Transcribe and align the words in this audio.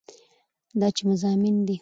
دا 0.79 0.87
چې 0.95 1.01
مضامين 1.09 1.57
دي 1.67 1.75